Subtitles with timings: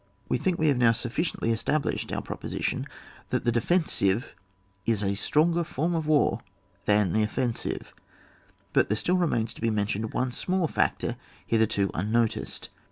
[0.27, 2.87] We think we have now sufficiently established our proposition,
[3.29, 4.33] that the defensive
[4.87, 6.39] %9 a Bironger form of war
[6.85, 7.93] than the offensive;
[8.73, 12.69] but there still remains to be mentioned one small factor hitherto un noticed.